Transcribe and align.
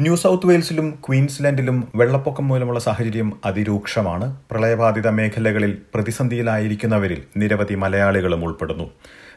New 0.00 0.16
south 0.16 0.46
വെയിൽസിലും 0.46 0.98
ക്വീൻസ്ലാൻഡിലും 1.08 1.88
വെള്ളപ്പൊക്കം 1.94 2.48
മൂലമുള്ള 2.48 2.80
സാഹചര്യം 2.80 3.40
അതിരൂക്ഷമാണ്. 3.44 4.36
പ്രളയബാധിത 4.50 5.08
മേഖലകളിൽ 5.08 5.78
പ്രതിസന്ധിയിലായിരിക്കുന്നവരിൽ 5.94 7.22
നിരവധി 7.36 7.74
മലയാളികളും 7.74 8.44
ഉൾപ്പെടുന്നു. 8.44 8.90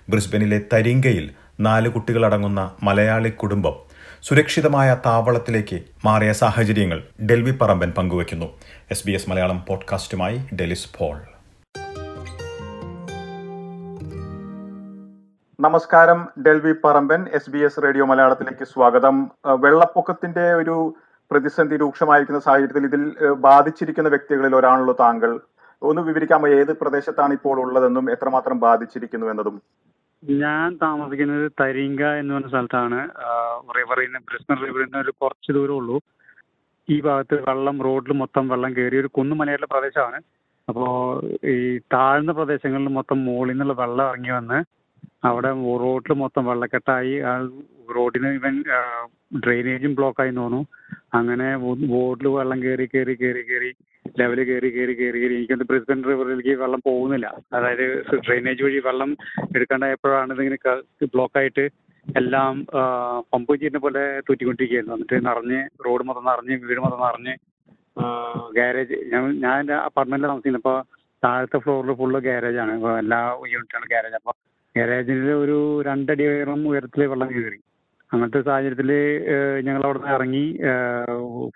ബ്രിസ്ബനിലെ 0.10 0.62
തരിങ്കയിൽ 0.74 1.30
നാല് 1.60 1.90
കുട്ടികളടങ്ങുന്ന 1.90 2.72
മലയാളി 2.84 3.30
കുടുംബം 3.30 3.76
സുരക്ഷിതമായ 4.24 4.98
താവളത്തിലേക്ക് 5.06 5.82
മാറിയ 6.06 6.34
സാഹചര്യങ്ങൾ 6.34 7.04
ഡെൽവി 7.26 7.52
പറമ്പൻ 7.52 7.92
പങ്കുവയ്ക്കുന്നു. 7.92 8.46
എസ് 8.92 9.08
ബി 9.08 9.12
എസ് 9.12 9.30
മലയാളം 9.30 9.66
പോഡ്കാസ്റ്റുമായി 9.68 10.56
ഡെലിസ് 10.56 10.88
പോൾ. 11.00 11.18
നമസ്കാരം 15.64 16.20
ഡൽവി 16.46 16.72
Paramban 16.84 17.22
S 17.38 17.52
B 17.54 17.60
S 17.66 17.82
radio 17.84 18.06
മലയാളത്തിലേക്ക് 18.10 18.66
സ്വാഗതം. 18.72 19.16
വെള്ളപ്പൊക്കത്തിന്റെ 19.64 20.46
ഒരു 20.62 20.76
പ്രതിസന്ധി 21.32 21.76
രൂക്ഷമായിരിക്കുന്ന 21.82 22.40
സാഹചര്യത്തിൽ 22.46 22.86
ഇതിൽ 22.90 23.04
ബാധിച്ചിരിക്കുന്ന 23.46 24.10
വ്യക്തികളിൽ 24.14 24.54
ഒരാണല്ലോ 24.60 24.96
താങ്കൾ. 25.04 25.32
ഒന്ന് 25.90 26.02
വിവരിക്കാമോ 26.08 26.50
ഏത് 26.60 26.72
പ്രദേശത്താണ് 26.82 27.36
ഇപ്പോൾ 27.40 27.62
ഉള്ളതെന്നും 27.66 28.08
എത്രമാത്രം 28.16 28.60
ബാധിച്ചിരിക്കുന്നു 28.66 29.28
എന്നതും? 29.34 29.56
ഞാൻ 30.24 30.68
താമസിക്കുന്നത് 30.86 31.46
തരിങ്ക 31.64 32.02
എന്ന് 32.22 32.34
പറഞ്ഞ 32.36 32.52
സ്ഥലത്താണ്. 32.56 33.02
റിവറിന് 33.80 34.26
ബ്രിസ്ബൻ 34.30 34.60
റിവറിൽ 34.66 34.90
നിന്ന് 34.90 35.06
ഒരു 35.06 35.14
കുറച്ച് 35.22 35.54
ദൂരം 35.60 35.78
ഉള്ളൂ. 35.82 36.00
ഈ 36.90 37.00
ഭാഗത്ത് 37.10 37.44
വെള്ളം 37.52 37.78
റോഡിൽ 37.90 38.14
മൊത്തം 38.24 38.48
വെള്ളം 38.56 38.74
കയറി 38.78 38.98
ഒരു 39.06 39.16
കുന്നുമലയുള്ള 39.18 39.70
പ്രദേശമാണ്. 39.76 40.20
അപ്പോൾ 40.68 40.94
ഈ 41.56 41.58
താഴ്ന്ന 41.96 42.32
പ്രദേശങ്ങളിൽ 42.38 42.94
മൊത്തം 43.00 43.20
മുകളിൽ 43.26 43.54
നിന്നുള്ള 43.54 43.82
വെള്ളം 43.86 44.08
ഇറങ്ങി 44.12 44.34
വന്ന് 44.40 44.60
അവിടെ 45.30 45.50
റോഡിൽ 45.84 46.14
മൊത്തം 46.22 46.44
വെള്ളക്കെട്ടായി. 46.50 47.16
ആ 47.30 47.34
റോഡിന് 47.96 48.30
ഇവൻ 48.40 48.56
ഡ്രെയിനേജും 49.44 49.94
ബ്ലോക്കായി 49.98 50.34
തോന്നുന്നു. 50.40 50.62
അങ്ങനെ 51.18 51.48
ബോർഡിൽ 51.94 52.28
വെള്ളം 52.38 52.60
കയറി 52.66 52.86
കയറി 52.94 53.16
കയറി 53.22 53.44
കയറി 53.50 53.72
ലെവൽ 54.20 54.40
കയറി 54.50 54.70
കയറി 54.76 54.94
കയറി 55.00 55.20
കയറി 55.22 55.36
എനിക്കൊന്ന് 55.40 55.66
ബ്രിസ്ബൻ 55.72 56.00
റിവറിലേക്ക് 56.10 56.54
വെള്ളം 56.62 56.82
പോകുന്നില്ല. 56.88 57.28
അതായത് 57.58 57.86
ഡ്രെയിനേജ് 58.26 58.64
വഴി 58.66 58.80
വെള്ളം 58.88 59.12
എടുക്കാണ്ടായപ്പോഴാണ് 59.56 60.34
ഇതിങ്ങനെ 60.36 60.58
ബ്ലോക്കായിട്ട് 61.16 61.66
എല്ലാം 62.06 62.54
പമ്പ് 63.34 63.54
ചെയ്യുന്ന 63.60 63.80
പോലെ 63.86 64.04
തൂറ്റിക്കൊണ്ടിരിക്കുകയായിരുന്നു. 64.28 64.96
എന്നിട്ട് 64.98 65.18
നിറഞ്ഞ് 65.28 65.60
റോഡ് 65.86 66.06
മൊത്തം 66.08 66.26
നിറഞ്ഞ് 66.32 66.56
വീട് 66.70 66.82
മൊത്തം 66.86 67.04
നിറഞ്ഞ് 67.08 67.34
ഗാരേജ്. 68.58 68.98
ഞാൻ 69.12 69.24
ഞാൻ 69.44 69.56
എന്റെ 69.62 69.76
അപ്പാർട്ട്മെന്റിൽ 69.88 70.30
താമസിക്കുന്നത്. 70.30 70.62
അപ്പോൾ 70.64 70.78
താഴത്തെ 71.26 71.58
ഫ്ലോറിൽ 71.66 71.94
ഫുള്ള് 72.00 72.20
അപ്പോൾ 72.78 72.94
എല്ലാ 73.04 73.20
യൂണിറ്റാണ് 73.54 73.88
ഗാരേജ്. 73.94 74.18
അപ്പോൾ 74.22 74.36
ഗാരേജിൽ 74.76 75.22
ഒരു 75.44 75.58
രണ്ടടി 75.88 76.24
ഉയരം 76.32 76.62
ഉയരത്തിൽ 76.70 77.02
വെള്ളം 77.14 77.30
കയറി. 77.36 77.60
അങ്ങനത്തെ 78.12 78.42
സാഹചര്യത്തിൽ 78.48 78.92
ഞങ്ങൾ 79.66 79.84
അവിടെ 79.88 80.00
നിന്ന് 80.00 80.14
ഇറങ്ങി 80.18 80.46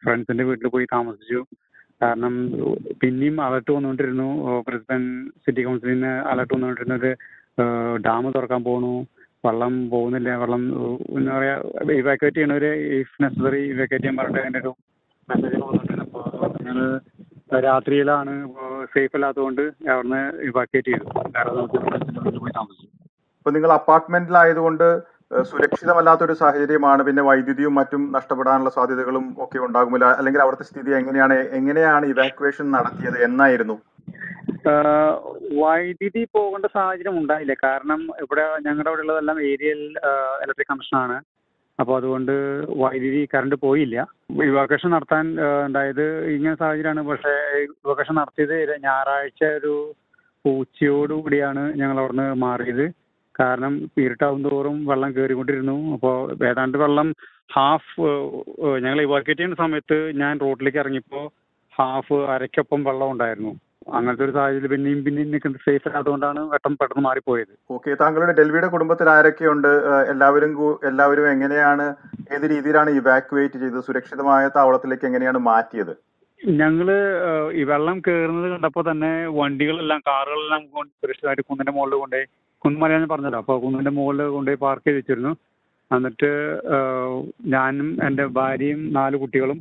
ഫ്രണ്ട്സിന്റെ 0.02 0.44
വീട്ടിൽ 0.50 0.68
പോയി 0.74 0.86
താമസിച്ചു. 0.96 1.40
കാരണം 2.02 2.34
പിന്നെയും 3.02 3.38
അലർട്ട് 3.46 3.72
വന്നുകൊണ്ടിരുന്നു. 3.76 4.28
ബ്രിസ്ബൻ 4.68 5.04
സിറ്റി 5.44 5.62
കൗൺസിലിൽ 5.68 5.94
നിന്ന് 5.96 6.14
അലർട്ട് 6.32 6.54
വന്നുകൊണ്ടിരുന്നത് 6.56 7.10
ഡാം 8.08 8.26
തുറക്കാൻ 8.38 8.62
പോകണു 8.68 8.94
വെള്ളം 9.48 9.74
പോകുന്നില്ല 9.94 10.30
വെള്ളം 10.44 10.64
എന്താ 11.18 11.34
പറയുക 11.38 11.98
ഇവാക്യുവേറ്റ് 12.02 12.38
ചെയ്യണവർ 12.38 12.66
ഇഫ് 13.00 13.22
നെസസറി 13.24 13.62
ഇവാക്യുവേറ്റ് 13.74 14.04
ചെയ്യാൻ 14.06 14.18
പറഞ്ഞിട്ട് 14.22 14.60
ഒരു 14.64 14.74
മെസ്സേജ് 15.30 15.62
വന്നിട്ടുണ്ട്. 15.68 16.04
അപ്പോൾ 16.46 16.58
ഞങ്ങൾ 16.68 16.88
രാത്രിയിലാണ് 17.70 18.34
സേഫ് 18.94 19.16
അല്ലാത്തതുകൊണ്ട് 19.18 19.64
അവിടുന്ന് 19.94 20.22
ഇവാക്യുവേറ്റ് 20.50 20.92
ചെയ്തു. 20.92 21.06
വേറെ 21.38 21.52
നമുക്ക് 21.60 22.40
പോയി 22.44 22.54
താമസിച്ചു 22.60 22.88
ഇപ്പൊ 23.46 23.54
നിങ്ങൾ 23.56 23.72
അപ്പാർട്ട്മെന്റിലായതുകൊണ്ട് 23.74 24.86
സുരക്ഷിതമല്ലാത്ത 25.50 26.22
ഒരു 26.28 26.36
സാഹചര്യമാണ്. 26.40 27.02
പിന്നെ 27.08 27.24
വൈദ്യുതിയും 27.28 27.74
മറ്റും 27.80 28.02
നഷ്ടപ്പെടാനുള്ള 28.16 28.72
സാധ്യതകളും 28.78 29.26
ഒക്കെ 29.44 29.60
ഉണ്ടാകുമല്ലോ. 29.66 30.08
അല്ലെങ്കിൽ 30.20 30.42
അവിടുത്തെ 30.44 30.66
സ്ഥിതി 30.70 30.92
എങ്ങനെയാണ് 31.00 31.36
എങ്ങനെയാണ് 31.58 32.08
ഇവാക്വേഷൻ 32.14 32.66
നടത്തിയത് 32.76 33.18
എന്നായിരുന്നു? 33.28 33.76
വൈദ്യുതി 35.62 36.24
പോകേണ്ട 36.38 36.72
സാഹചര്യം 36.78 37.20
ഉണ്ടായില്ല. 37.22 37.56
കാരണം 37.66 38.02
ഇവിടെ 38.26 38.48
ഞങ്ങളുടെ 38.66 38.90
അവിടെ 38.94 39.06
ഉള്ളതെല്ലാം 39.06 39.44
ഏരിയൽ 39.52 39.84
ഇലക്ട്രിക് 40.46 40.72
കമ്മീഷനാണ് 40.72 41.20
അപ്പോൾ 41.80 41.96
അതുകൊണ്ട് 42.00 42.36
വൈദ്യുതി 42.84 43.24
കറണ്ട് 43.36 43.58
പോയില്ല. 43.68 44.08
ഇവാക്കേഷൻ 44.50 44.92
നടത്താൻ 44.98 45.26
ഉണ്ടായത് 45.70 46.06
ഇങ്ങനെ 46.36 46.58
സാഹചര്യമാണ്. 46.66 47.08
പക്ഷേ 47.14 47.38
ഇവാക്കേഷൻ 47.86 48.16
നടത്തിയത് 48.24 48.58
ഞായറാഴ്ച 48.90 49.44
ഒരു 49.62 49.76
ഉച്ചയോടുകൂടിയാണ് 50.46 51.66
ഞങ്ങൾ 51.82 51.98
അവിടുന്ന് 52.02 52.30
മാറിയത്. 52.48 52.86
കാരണം 53.40 53.74
ഇരുട്ടാവും 54.06 54.42
തോറും 54.48 54.78
വെള്ളം 54.92 55.12
കയറിക്കൊണ്ടിരുന്നു 55.16 55.78
അപ്പോൾ 55.96 56.16
ഏതാണ്ട് 56.50 56.78
വെള്ളം 56.84 57.08
ഹാഫ് 57.56 57.96
ഞങ്ങൾ 58.86 59.00
ഇവാക്യുവേറ്റ് 59.08 59.42
ചെയ്യുന്ന 59.42 59.62
സമയത്ത് 59.64 59.98
ഞാൻ 60.22 60.34
റോഡിലേക്ക് 60.46 60.80
ഇറങ്ങിയപ്പോൾ 60.84 61.26
ഹാഫ് 61.78 62.18
അരയ്ക്കൊപ്പം 62.34 62.82
വെള്ളം 62.90 63.10
ഉണ്ടായിരുന്നു. 63.14 63.54
അങ്ങനത്തെ 63.98 64.24
ഒരു 64.26 64.34
സാഹചര്യത്തിൽ 64.36 64.72
പിന്നെയും 64.74 65.00
പിന്നെയും 65.06 65.30
നിൽക്കുന്നത് 65.34 65.66
സേഫ് 65.66 65.86
അല്ലാത്തതുകൊണ്ടാണ് 65.88 66.42
വെട്ടം 66.54 66.74
പെട്ടെന്ന് 66.80 67.04
മാറിപ്പോയത്. 67.08 67.52
ഓക്കെ 67.76 67.98
താങ്കളുടെ 68.02 68.34
ഡൽഹിയുടെ 68.40 68.70
കുടുംബത്തിൽ 68.76 69.08
ആരൊക്കെയുണ്ട്? 69.16 69.70
എല്ലാവരും 70.14 70.54
എല്ലാവരും 70.92 71.28
എങ്ങനെയാണ് 71.34 71.86
ഏത് 72.36 72.46
രീതിയിലാണ് 72.54 72.92
ഇവാക്യുവേറ്റ് 73.02 73.58
ചെയ്തത്? 73.64 73.86
സുരക്ഷിതമായ 73.90 74.48
താവളത്തിലേക്ക് 74.58 75.08
എങ്ങനെയാണ് 75.10 75.42
മാറ്റിയത്? 75.50 75.94
ഞങ്ങൾ 76.62 76.88
ഈ 77.60 77.62
വെള്ളം 77.74 78.00
കയറുന്നത് 78.08 78.48
കണ്ടപ്പോൾ 78.54 78.84
തന്നെ 78.90 79.12
വണ്ടികളെല്ലാം 79.40 80.02
കാറുകളെല്ലാം 80.10 80.64
സുരക്ഷിതമായിട്ട് 81.02 81.46
കുന്നിന്റെ 81.50 81.74
മുകളിൽ 81.78 82.00
കൊണ്ടുപോയി 82.02 82.28
കുന്നുമല 82.66 82.94
ഞാൻ 82.94 83.10
പറഞ്ഞല്ലോ 83.14 83.40
അപ്പോൾ 83.44 83.58
കുന്നിന്റെ 83.64 83.92
മുകളിൽ 83.98 84.30
കൊണ്ടുപോയി 84.36 84.60
പാർക്ക് 84.66 84.86
ചെയ്ത് 84.88 85.00
വെച്ചിരുന്നു. 85.00 85.34
എന്നിട്ട് 85.92 86.30
ഞാനും 87.56 87.90
എന്റെ 88.08 88.26
ഭാര്യയും 88.38 88.82
നാല് 89.00 89.16
കുട്ടികളും 89.24 89.60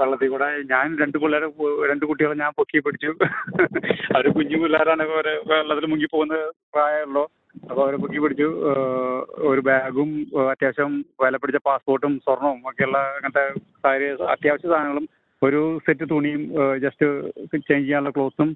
വെള്ളത്തിൽ 0.00 0.28
കൂടെ 0.32 0.46
ഞാൻ 0.70 0.86
രണ്ട് 1.00 1.16
പിള്ളേരെ 1.22 1.48
രണ്ട് 1.90 2.04
കുട്ടികളെ 2.10 2.36
ഞാൻ 2.42 2.52
പൊക്കി 2.58 2.78
പിടിച്ചു. 2.84 3.10
അവർ 4.14 4.26
കുഞ്ഞു 4.36 4.58
പിള്ളേരാണ്. 4.62 5.04
അവരെ 5.16 5.34
വെള്ളത്തിൽ 5.50 5.86
മുങ്ങി 5.92 6.08
പോകുന്ന 6.14 6.36
പ്രായമുള്ളൂ 6.74 7.24
അപ്പോൾ 7.68 7.82
അവരെ 7.84 7.98
പൊക്കി 8.02 8.18
പിടിച്ചു. 8.22 8.48
ഒരു 9.50 9.60
ബാഗും 9.68 10.10
അത്യാവശ്യം 10.52 10.92
വില 11.24 11.36
പിടിച്ച 11.42 11.60
പാസ്പോർട്ടും 11.68 12.14
സ്വർണവും 12.24 12.60
ഒക്കെയുള്ള 12.70 12.98
അങ്ങനത്തെ 13.16 13.44
കാര്യ 13.86 14.10
അത്യാവശ്യ 14.34 14.68
സാധനങ്ങളും 14.72 15.06
ഒരു 15.42 15.60
സെറ്റ് 15.84 16.06
തുണിയും 16.12 16.42
ജസ്റ്റ് 16.84 17.06
ചേഞ്ച് 17.52 17.86
ചെയ്യാനുള്ള 17.86 18.12
ക്ലോത്തും 18.16 18.50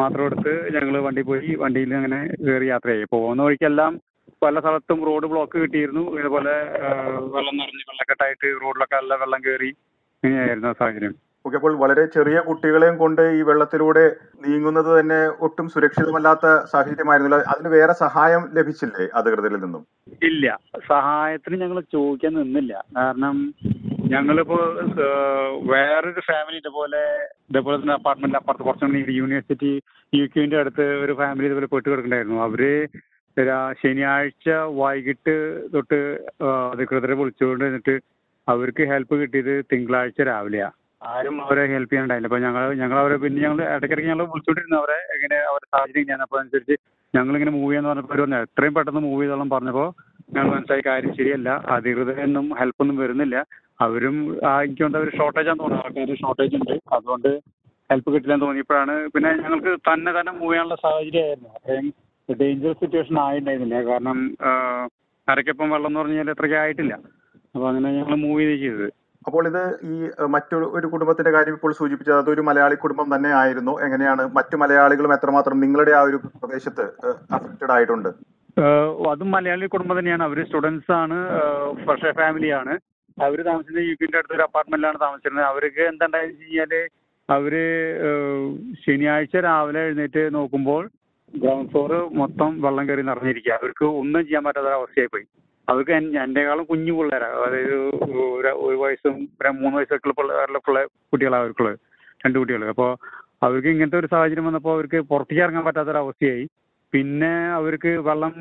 മാത്രം 0.00 0.24
എടുത്ത് 0.28 0.52
ഞങ്ങൾ 0.76 0.94
വണ്ടി 1.06 1.22
പോയി 1.30 1.50
വണ്ടിയിൽ 1.62 1.92
അങ്ങനെ 2.00 2.20
കയറി 2.46 2.68
യാത്ര 2.70 2.88
ചെയ്യും. 2.94 3.10
പോകുന്ന 3.14 3.46
വഴിക്കെല്ലാം 3.48 3.92
പല 4.44 4.60
സ്ഥലത്തും 4.60 5.00
റോഡ് 5.08 5.26
ബ്ലോക്ക് 5.32 5.56
കിട്ടിയിരുന്നു. 5.62 6.04
ഇതുപോലെ 6.20 6.54
വെള്ളം 7.36 7.54
നിറഞ്ഞ് 7.60 7.84
വെള്ളക്കെട്ടായിട്ട് 7.90 8.48
റോഡിലൊക്കെ 8.64 8.96
നല്ല 8.96 9.14
വെള്ളം 9.22 9.42
കയറി 9.46 9.70
ഇങ്ങനെയായിരുന്നു 10.22 10.72
സാഹചര്യം. 10.80 11.14
ഓക്കെ 11.46 11.56
അപ്പോൾ 11.58 11.72
വളരെ 11.80 12.02
ചെറിയ 12.14 12.38
കുട്ടികളെയും 12.46 12.94
കൊണ്ട് 13.00 13.22
ഈ 13.38 13.40
വെള്ളത്തിലൂടെ 13.48 14.04
നീങ്ങുന്നത് 14.44 14.88
തന്നെ 14.98 15.18
ഒട്ടും 15.46 15.66
സുരക്ഷിതമല്ലാത്ത 15.74 16.46
സാഹചര്യമായിരുന്നില്ല. 16.72 17.38
അതിന് 17.52 17.70
വേറെ 17.74 17.94
സഹായം 18.04 18.42
ലഭിച്ചില്ലേ 18.56 19.06
അധികൃതരിൽ 19.18 19.60
നിന്നും? 19.64 19.82
ഇല്ല. 20.28 20.46
സഹായത്തിന് 20.92 21.56
ഞങ്ങൾ 21.62 21.80
ചോദിക്കാൻ 21.96 22.32
നിന്നില്ല. 22.40 22.72
കാരണം 22.96 23.36
ഞങ്ങളിപ്പോ 24.14 24.58
വേറൊരു 25.72 26.22
ഫാമിലി 26.30 26.58
ഇതുപോലെ 26.62 27.02
ഇതേപോലെ 27.50 27.76
തന്നെ 27.76 27.94
അപ്പാർട്ട്മെന്റ് 27.94 28.38
അപ്പുറത്ത് 28.38 28.64
കുറച്ചുകൂടി 28.64 29.14
യൂണിവേഴ്സിറ്റി 29.14 29.72
യു 30.12 30.24
ക്യുവിന്റെ 30.26 30.58
അടുത്ത് 30.60 30.84
ഒരു 31.04 31.12
ഫാമിലി 31.20 31.48
ഇതുപോലെ 31.48 31.68
പെട്ട് 31.72 31.88
കിടക്കണ്ടായിരുന്നു 31.88 32.38
അവർ 32.46 32.62
ശനിയാഴ്ച 33.78 34.48
വൈകിട്ട് 34.80 35.34
തൊട്ട് 35.74 35.98
അധികൃതരെ 36.72 37.14
വിളിച്ചുകൊണ്ട് 37.20 37.64
എന്നിട്ട് 37.64 37.94
അവർക്ക് 38.48 38.82
ഹെൽപ്പ് 38.90 39.14
കിട്ടിയത് 39.20 39.54
തിങ്കളാഴ്ച 39.70 40.22
രാവിലെയാ. 40.28 40.68
ആരും 41.02 41.36
അവരെ 41.44 41.62
ഹെൽപ്പ് 41.72 41.90
ചെയ്യാനുണ്ടായില്ല. 41.92 42.28
അപ്പൊ 42.30 42.40
ഞങ്ങൾ 42.44 42.62
ഞങ്ങൾ 42.82 42.98
അവരെ 42.98 43.16
പിന്നെ 43.22 43.40
ഞങ്ങൾ 43.40 43.60
ഇടയ്ക്കിടയ്ക്ക് 43.74 44.10
ഞങ്ങൾ 44.12 44.26
വിളിച്ചോണ്ടിരുന്നു 44.32 44.76
അവരെ 44.80 44.98
എങ്ങനെ 45.14 45.36
അവരുടെ 45.48 45.68
സാഹചര്യം 45.74 46.06
ഞാൻ 46.12 46.20
അപ്പോൾ 46.26 46.38
അനുസരിച്ച് 46.40 46.76
ഞങ്ങളിങ്ങനെ 47.14 47.52
മൂവ് 47.56 47.68
ചെയ്യാന്ന് 47.68 47.90
പറഞ്ഞപ്പോൾ 47.90 48.14
പറഞ്ഞു 48.14 48.38
എത്രയും 48.46 48.74
പെട്ടെന്ന് 48.76 49.02
മൂവ് 49.08 49.20
ചെയ്തോളം 49.22 49.50
പറഞ്ഞപ്പോൾ 49.54 49.88
ഞങ്ങൾ 50.28 50.50
മനസ്സിലായി 50.54 50.84
കാര്യം 50.86 51.12
ശരിയല്ല. 51.18 51.48
അധികൃതരൊന്നും 51.76 52.46
ഹെൽപ്പൊന്നും 52.60 52.96
വരുന്നില്ല. 53.02 53.36
അവരും 53.86 54.16
ആയിക്കൊണ്ട് 54.52 54.96
അവർ 54.98 55.08
ഷോർട്ടേജ് 55.18 55.48
ആണെന്ന് 55.48 55.64
തോന്നുന്നു. 55.64 55.84
ആൾക്കാർ 55.84 56.10
ഷോർട്ടേജ് 56.22 56.56
ഉണ്ട്. 56.60 56.74
അതുകൊണ്ട് 56.92 57.30
ഹെൽപ്പ് 57.90 58.10
കിട്ടില്ലെന്ന് 58.14 58.46
തോന്നിയപ്പോഴാണ് 58.46 58.94
പിന്നെ 59.14 59.30
ഞങ്ങൾക്ക് 59.42 59.72
തന്നെ 59.88 60.10
തന്നെ 60.18 60.32
മൂവ് 60.32 60.52
ചെയ്യാനുള്ള 60.52 60.76
സാഹചര്യമായിരുന്നു. 60.84 61.50
അത്രയും 61.58 61.88
ഡേഞ്ചറസ് 62.28 62.80
സിറ്റുവേഷൻ 62.82 63.16
ആയിട്ടുണ്ടായിരുന്നില്ല. 63.24 63.78
കാരണം 63.90 64.18
അരക്കപ്പം 65.28 65.32
അരയ്ക്കൊപ്പം 65.32 65.68
വെള്ളം 65.74 65.90
എന്ന് 65.90 66.00
പറഞ്ഞാൽ 66.00 66.16
കഴിഞ്ഞാൽ 66.16 66.34
അത്രയ്ക്ക് 66.36 66.58
ആയിട്ടില്ല. 66.62 66.94
അപ്പോൾ 67.54 67.66
അങ്ങനെ 67.68 67.88
ഞങ്ങൾ 67.98 68.14
മൂവ് 68.26 68.40
ചെയ്ത് 68.40 68.62
ചെയ്തത്. 68.62 68.88
അപ്പോൾ 69.26 69.44
ഇത് 69.50 69.62
ഈ 69.90 69.96
മറ്റൊരു 70.34 70.66
ഒരു 70.76 70.86
കുടുംബത്തിന്റെ 70.86 71.30
കാര്യം 71.30 71.54
ഇപ്പോൾ 71.54 71.72
സൂചിപ്പിച്ചത് 71.72 72.18
അതൊരു 72.22 72.42
മലയാളി 72.48 72.74
കുടുംബം 72.74 73.08
തന്നെ 73.14 73.30
ആയിരുന്നു. 73.42 73.74
എങ്ങനെയാണ് 73.86 74.22
മറ്റു 74.38 74.56
മലയാളികളും 74.62 75.14
എത്രമാത്രം 75.14 75.60
നിങ്ങളുടെ 75.64 75.92
ആ 75.98 76.02
ഒരു 76.08 76.18
പ്രദേശത്ത് 76.42 76.84
അഫക്റ്റഡ് 77.36 77.72
ആയിട്ടുണ്ട്? 77.76 78.10
അതും 79.12 79.30
മലയാളി 79.36 79.66
കുടുംബം 79.66 79.96
തന്നെയാണ്. 79.98 80.24
അവർ 80.28 80.40
സ്റ്റുഡൻസ് 80.48 80.92
ആണ്. 81.02 81.16
ഫ്രഷ് 81.84 82.12
ഫാമിലിയാണ് 82.20 82.74
അവർ 83.18 83.38
താമസിക്കുന്നത് 83.48 83.88
യു 83.88 83.94
പിന്റെ 84.00 84.18
അടുത്തൊരു 84.20 84.44
അപ്പാർട്ട്മെന്റിലാണ് 84.46 84.98
താമസിച്ചിരുന്നത്. 85.04 85.46
അവർക്ക് 85.52 85.82
എന്താണ്ടായെന്ന് 85.92 86.34
വെച്ച് 86.34 86.46
കഴിഞ്ഞാൽ 86.46 86.72
അവർ 87.28 87.54
ശനിയാഴ്ച 88.84 89.36
രാവിലെ 89.46 89.82
എഴുന്നേറ്റ് 89.88 90.22
നോക്കുമ്പോൾ 90.36 90.82
ഗ്രൗണ്ട് 91.34 91.70
ഫ്ലോർ 91.72 91.92
മൊത്തം 92.20 92.50
വെള്ളം 92.64 92.84
കയറി 92.88 93.02
നിറഞ്ഞിരിക്കുക. 93.10 93.52
അവർക്ക് 93.60 93.84
ഒന്നും 94.00 94.22
ചെയ്യാൻ 94.26 94.42
പറ്റാത്ത 94.46 94.72
അവസ്ഥയായി 94.80 95.10
പോയി 95.14 95.26
അവർക്ക് 95.68 95.92
എന്റെക്കാളും 96.24 96.64
കുഞ്ഞു 96.70 96.92
പിള്ളേരാണ് 96.96 97.36
അതായത് 97.44 97.74
ഒരു 98.08 98.24
ഒരു 98.66 98.76
വയസ്സും 98.82 99.14
ഒരു 99.40 99.50
മൂന്ന് 99.60 99.76
വയസ്സൊക്കെ 99.78 100.08
ഉള്ള 100.08 100.16
പിള്ളേരുടെ 100.20 100.60
പിള്ളേ 100.66 100.82
കുട്ടികളാണ് 101.12 101.42
അവർക്കുള്ളത്. 101.44 101.78
രണ്ട് 102.24 102.36
കുട്ടികൾ 102.40 102.64
അപ്പോൾ 102.74 102.90
അവർക്ക് 103.46 103.68
ഇങ്ങനത്തെ 103.74 103.98
ഒരു 104.02 104.08
സാഹചര്യം 104.12 104.46
വന്നപ്പോൾ 104.48 104.72
അവർക്ക് 104.76 104.98
പുറത്തേക്ക് 105.12 105.42
ഇറങ്ങാൻ 105.44 105.64
പറ്റാത്തൊരവസ്ഥയായി 105.68 106.44
പിന്നെ 106.94 107.32
അവർക്ക് 107.58 107.92
വെള്ളം 108.08 108.34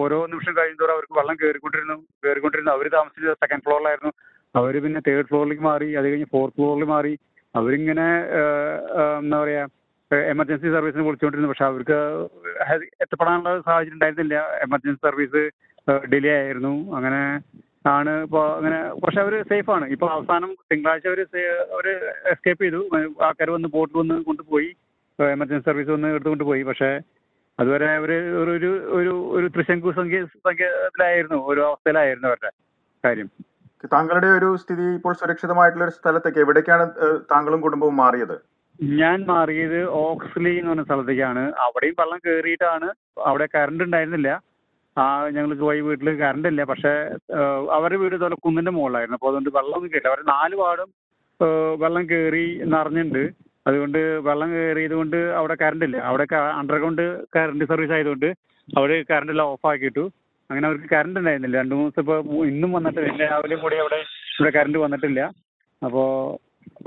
ഓരോ 0.00 0.18
നിമിഷം 0.32 0.54
കഴിയുന്തോറും 0.58 0.94
അവർക്ക് 0.96 1.16
വെള്ളം 1.18 1.36
കയറിക്കൊണ്ടിരുന്നു 1.42 1.96
കയറിക്കൊണ്ടിരുന്നു 2.24 2.72
അവർ 2.76 2.86
താമസിച്ചത് 2.96 3.40
സെക്കൻഡ് 3.42 3.64
ഫ്ലോറിലായിരുന്നു 3.66 4.12
അവർ 4.60 4.74
പിന്നെ 4.84 5.00
തേർഡ് 5.08 5.28
ഫ്ലോറിലേക്ക് 5.30 5.64
മാറി 5.68 5.88
അത് 5.98 6.06
കഴിഞ്ഞ് 6.10 6.28
ഫോർത്ത് 6.34 6.56
ഫ്ലോറിൽ 6.58 6.86
മാറി. 6.94 7.12
അവരിങ്ങനെ 7.54 8.06
എന്താ 9.20 9.38
പറയുക 9.42 9.70
എമർജൻസി 10.32 10.72
സർവീസിന് 10.76 11.04
വിളിച്ചുകൊണ്ടിരുന്നു 11.06 11.50
പക്ഷെ 11.50 11.66
അവർക്ക് 11.70 11.98
എത്തപ്പെടാനുള്ള 13.02 13.52
സാഹചര്യം 13.68 13.96
ഉണ്ടായിരുന്നില്ല. 13.96 14.36
എമർജൻസി 14.66 15.00
സർവീസ് 15.06 15.42
ഡിലേ 16.12 16.34
ആയിരുന്നു. 16.42 16.74
അങ്ങനെ 16.96 17.22
ആണ് 17.94 18.12
ഇപ്പോൾ 18.26 18.44
അങ്ങനെ 18.58 18.78
പക്ഷെ 19.02 19.20
അവർ 19.24 19.34
സേഫ് 19.50 19.70
ആണ്. 19.76 19.86
ഇപ്പോൾ 19.94 20.10
അവസാനം 20.16 20.50
തിങ്കളാഴ്ച 20.72 21.06
അവർ 21.12 21.20
അവർ 21.76 21.86
എസ്കേപ്പ് 22.32 22.62
ചെയ്തു. 22.64 22.80
ആൾക്കാർ 23.26 23.50
വന്ന് 23.56 23.70
ബോട്ടിൽ 23.76 23.98
വന്ന് 24.02 24.16
കൊണ്ടുപോയി. 24.28 24.70
എമർജൻസി 25.18 25.66
സർവീസ് 25.70 25.92
വന്ന് 25.96 26.08
എടുത്തുകൊണ്ട് 26.14 26.44
പോയി. 26.50 26.62
പക്ഷേ 26.70 26.90
അതുവരെ 27.58 27.88
അവർ 27.98 28.10
ഒരു 28.42 28.52
ഒരു 28.54 28.70
ഒരു 28.98 29.12
ഒരു 29.36 29.46
ത്രിശങ്കു 29.54 29.90
സംഖ്യ 29.98 30.20
സംഖ്യത്തിലായിരുന്നു 30.46 31.38
ഒരു 31.50 31.60
അവസ്ഥയിലായിരുന്നു 31.68 32.28
അവരുടെ 32.30 32.50
കാര്യം. 33.04 33.28
താങ്കളുടെ 33.92 34.28
ഒരു 34.38 34.48
സ്ഥിതി 34.62 34.86
ഇപ്പോൾ 34.98 35.14
സുരക്ഷിതമായിട്ടുള്ള 35.20 35.84
ഒരു 35.86 35.94
സ്ഥലത്തേക്ക് 35.98 36.40
എവിടേക്കാണ് 36.44 36.84
താങ്കളും 37.32 37.60
കുടുംബവും 37.66 37.96
മാറിയത്? 38.02 38.36
ഞാൻ 39.00 39.18
മാറിയത് 39.32 39.78
ഓക്സ്ലി 40.04 40.52
എന്ന് 40.58 40.70
പറഞ്ഞ 40.70 40.84
സ്ഥലത്തേക്കാണ്. 40.88 41.42
അവിടെയും 41.64 41.96
വെള്ളം 42.00 42.20
കയറിയിട്ടാണ് 42.26 42.88
അവിടെ 43.30 43.46
കറണ്ട് 43.54 43.82
ഉണ്ടായിരുന്നില്ല. 43.86 44.30
ആ 44.96 45.04
ഞങ്ങൾക്ക് 45.36 45.64
പോയി 45.68 45.80
വീട്ടിൽ 45.88 46.08
കറണ്ട് 46.22 46.48
ഇല്ല. 46.52 46.62
പക്ഷേ 46.70 46.92
അവരുടെ 47.76 47.98
വീട് 48.02 48.14
ഇതുപോലെ 48.16 48.38
കുന്നിന്റെ 48.46 48.72
മുകളിലായിരുന്നു. 48.78 49.18
അപ്പോൾ 49.18 49.30
അതുകൊണ്ട് 49.32 49.50
വെള്ളം 49.58 49.76
ഒന്നും 49.78 49.92
കയറില്ല 49.92 50.12
അവർ 50.14 50.22
നാല് 50.34 50.56
പാടും 50.62 50.90
വെള്ളം 51.84 52.04
കയറി 52.10 52.44
നിറഞ്ഞിട്ടുണ്ട്. 52.74 53.24
അതുകൊണ്ട് 53.68 53.98
വെള്ളം 54.28 54.48
കയറിയത് 54.54 54.94
കൊണ്ട് 55.00 55.18
അവിടെ 55.38 55.54
കറണ്ട് 55.62 55.84
ഇല്ല. 55.88 55.98
അവിടെ 56.10 56.24
അണ്ടർഗ്രൗണ്ട് 56.60 57.02
കറണ്ട് 57.36 57.64
സർവീസ് 57.72 57.94
ആയതുകൊണ്ട് 57.96 58.28
അവിടെ 58.68 58.96
കറണ്ട് 59.10 59.32
എല്ലാം 59.34 59.50
ഓഫ് 59.54 59.66
ആക്കിയിട്ടു 59.70 60.04
അങ്ങനെ 60.50 60.66
അവർക്ക് 60.68 60.88
കറണ്ട് 60.94 61.18
ഉണ്ടായിരുന്നില്ല. 61.20 61.56
രണ്ട് 61.62 61.74
മൂന്ന് 61.76 61.90
ദിവസം 61.90 62.02
ഇപ്പോൾ 62.24 62.40
ഇന്നും 62.52 62.70
വന്നിട്ടില്ല 62.76 63.08
ഇന്ന് 63.12 63.26
രാവിലെയും 63.32 63.60
കൂടി 63.64 63.76
അവിടെ 63.84 64.00
ഇവിടെ 64.38 64.50
കറണ്ട് 64.56 64.78
വന്നിട്ടില്ല. 64.84 65.20
അപ്പോൾ 65.82 66.08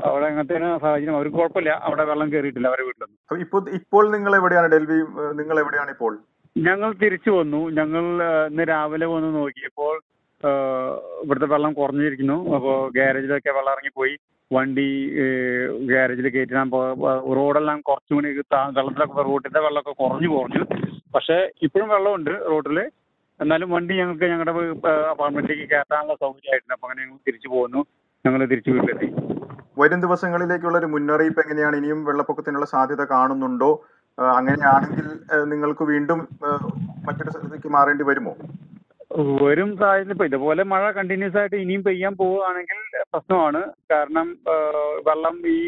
അവിടെ 0.08 0.26
അങ്ങനത്തെ 0.30 0.58
സാഹചര്യം. 0.84 1.16
അവർക്ക് 1.18 1.38
കുഴപ്പമില്ല. 1.40 1.72
അവിടെ 1.88 2.04
വെള്ളം 2.12 2.28
കയറിയിട്ടില്ല 2.34 2.70
അവരുടെ 2.72 2.86
വീട്ടിലൊന്നും. 2.88 3.40
ഇപ്പോൾ 3.46 3.70
ഇപ്പോൾ 3.80 4.04
നിങ്ങൾ 4.16 4.32
എവിടെയാണ് 4.40 4.70
ഡൽഹി 4.74 5.00
നിങ്ങൾ 5.40 5.58
എവിടെയാണ് 5.64 5.92
ഇപ്പോൾ? 5.96 6.14
ഞങ്ങൾ 6.56 6.90
തിരിച്ചു 7.02 7.32
വന്നു. 7.40 7.62
ഞങ്ങൾ 7.80 8.04
ഇന്ന് 8.52 8.64
രാവിലെ 8.74 9.08
വന്ന് 9.16 9.30
നോക്കിയപ്പോൾ 9.40 9.96
ഇവിടുത്തെ 11.24 11.48
വെള്ളം 11.54 11.72
കുറഞ്ഞിരിക്കുന്നു. 11.80 12.38
അപ്പോൾ 12.56 12.76
ഗ്യാരേജിലൊക്കെ 12.98 13.52
വെള്ളം 13.58 13.74
ഇറങ്ങിപ്പോയി. 13.76 14.16
വണ്ടി 14.56 14.88
ഗ്യാരേജിൽ 15.90 16.28
കയറ്റാൻ 16.34 16.68
റോഡെല്ലാം 17.38 17.80
കുറച്ചു 17.88 18.14
കൂടി 18.14 18.30
വെള്ളത്തിലൊക്കെ 18.78 19.24
റോട്ടിന്റെ 19.30 19.62
വെള്ളമൊക്കെ 19.66 19.94
കുറഞ്ഞു 20.02 20.30
കുറഞ്ഞു. 20.36 20.64
പക്ഷേ 21.16 21.38
ഇപ്പോഴും 21.66 21.90
വെള്ളമുണ്ട് 21.96 22.34
റോഡിൽ 22.52 22.80
എന്നാലും 23.40 23.70
വണ്ടി 23.76 23.94
ഞങ്ങൾക്ക് 24.02 24.28
ഞങ്ങളുടെ 24.34 24.54
അപ്പാർട്ട്മെന്റിലേക്ക് 25.12 25.66
കയറ്റാനുള്ള 25.74 26.16
സൗകര്യമായിട്ടുണ്ട്. 26.24 26.76
അപ്പോൾ 26.76 26.88
അങ്ങനെ 26.88 27.02
ഞങ്ങൾ 27.06 27.20
തിരിച്ചു 27.28 27.50
പോകുന്നു 27.56 27.82
ഞങ്ങൾ 28.26 28.42
തിരിച്ചു 28.52 28.72
വീട്ടിലെത്തി. 28.76 29.10
വരും 29.82 30.00
ദിവസങ്ങളിലേക്കുള്ള 30.06 30.78
ഒരു 30.82 30.88
മുന്നറിയിപ്പ് 30.94 31.42
എങ്ങനെയാണ്? 31.44 31.76
ഇനിയും 31.82 32.00
വെള്ളപ്പൊക്കത്തിനുള്ള 32.06 32.68
സാധ്യത 32.76 33.04
കാണുന്നുണ്ടോ? 33.12 33.72
അങ്ങനെയാണെങ്കിൽ 34.40 35.08
നിങ്ങൾക്ക് 35.52 35.84
വീണ്ടും 35.92 36.20
മറ്റൊരു 37.08 37.32
സ്ഥലത്തേക്ക് 37.34 37.70
മാറേണ്ടി 37.76 38.06
വരുമോ? 38.10 38.34
വരും 39.42 39.70
സാഹചര്യം. 39.82 40.14
ഇപ്പൊ 40.16 40.26
ഇതുപോലെ 40.30 40.64
മഴ 40.72 40.84
കണ്ടിന്യൂസ് 40.98 41.38
ആയിട്ട് 41.42 41.58
ഇനിയും 41.64 41.84
പെയ്യാൻ 41.88 42.14
പോവുകയാണെങ്കിൽ 42.22 42.80
പ്രശ്നമാണ്. 43.14 43.62
കാരണം 43.92 44.28
വെള്ളം 45.08 45.38
ഈ 45.56 45.60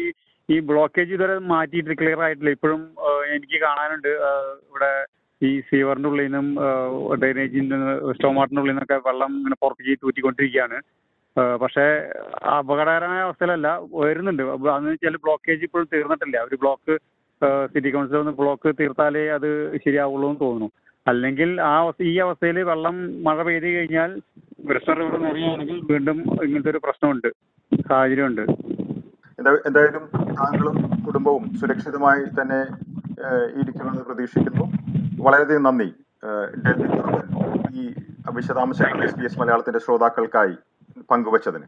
ഈ 0.48 0.56
ബ്ലോക്കേജ് 0.68 1.12
ഇതുവരെ 1.14 1.34
മാറ്റിയിട്ട് 1.52 1.96
ക്ലിയർ 1.98 2.20
ആയിട്ടില്ല. 2.26 2.52
ഇപ്പോഴും 2.56 2.80
എനിക്ക് 3.34 3.58
കാണാനുണ്ട്. 3.64 4.08
ഇവിടെ 4.68 4.92
ഈ 5.42 5.50
സീവറിന്റെ 5.68 6.08
ഉള്ളിൽ 6.10 6.26
നിന്നും 6.26 6.46
ഡ്രെയിനേജിൽ 7.20 7.66
നിന്ന് 7.72 7.92
സ്റ്റോമാട്ടിന്റെ 8.16 8.62
ഉള്ളിൽ 8.62 8.74
നിന്നൊക്കെ 8.74 8.98
വെള്ളം 9.08 9.30
ഇങ്ങനെ 9.38 9.56
പുറത്തേക്ക് 9.62 10.02
തൂറ്റിക്കൊണ്ടിരിക്കുകയാണ്. 10.04 10.78
പക്ഷേ 11.62 11.84
അപകടകരമായ 12.56 13.20
അവസ്ഥയിലല്ല 13.26 13.68
വരുന്നുണ്ട്. 14.02 14.42
അതെന്ന് 14.54 14.92
വെച്ചാൽ 14.94 15.16
ബ്ലോക്കേജ് 15.26 15.64
ഇപ്പോഴും 15.68 15.88
തീർന്നിട്ടില്ല. 15.94 16.38
ഒരു 16.48 16.58
ബ്ലോക്ക് 16.62 16.94
സിറ്റി 17.74 17.90
കൗൺസിൽ 17.90 18.32
ബ്ലോക്ക് 18.42 18.70
തീർത്താലേ 18.80 19.24
അത് 19.36 19.48
ശരിയാവുള്ളൂ 19.84 20.28
എന്ന് 20.30 20.40
തോന്നുന്നു. 20.46 20.70
അല്ലെങ്കിൽ 21.10 21.50
ആ 21.70 21.74
ഈ 22.10 22.14
അവസ്ഥയിൽ 22.24 22.58
വെള്ളം 22.70 22.96
മഴ 23.26 23.38
പെയ്ത് 23.42 23.68
കഴിഞ്ഞാൽ 23.76 24.10
ബ്രസ്റ്റർ 24.68 24.94
റിവർ 25.00 25.14
നിറയുകയാണെങ്കിൽ 25.26 25.78
വീണ്ടും 25.90 26.18
ഇങ്ങനത്തെ 26.44 26.70
ഒരു 26.70 26.80
പ്രശ്നമുണ്ട് 26.86 27.28
സാഹചര്യമുണ്ട്. 27.88 28.42
ഉണ്ട് 29.38 29.50
എന്തായാലും 29.68 30.04
താങ്കളും 30.40 30.76
കുടുംബവും 31.06 31.44
സുരക്ഷിതമായി 31.60 32.24
തന്നെ 32.38 32.60
ഇരിക്കണമെന്ന് 33.60 33.60
ഇരിക്കുമെന്ന് 33.60 34.02
പ്രതീക്ഷിക്കുന്നു. 34.08 34.64
വളരെയധികം 35.26 35.64
നന്ദി 35.68 35.88
ഡൽഹി 36.64 36.88
ഈ 37.80 37.86
വിശദാംശങ്ങൾ 38.36 39.00
എസ് 39.06 39.18
ബി 39.18 39.24
എസ് 39.28 39.38
മലയാളത്തിന്റെ 39.40 39.80
ശ്രോതാക്കൾക്കായി 39.86 40.54
പങ്കുവച്ചതിന്. 41.10 41.66